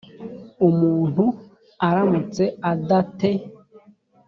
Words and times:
umuntu 0.69 1.23
aramutse 1.87 2.43
ada 2.71 2.99
te 3.17 3.31